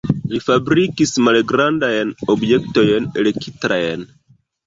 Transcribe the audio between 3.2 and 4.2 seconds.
elektrajn.